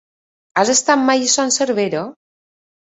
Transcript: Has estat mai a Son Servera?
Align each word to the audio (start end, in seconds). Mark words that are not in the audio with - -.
Has 0.61 0.71
estat 0.75 1.05
mai 1.11 1.23
a 1.27 1.29
Son 1.37 1.55
Servera? 1.59 2.05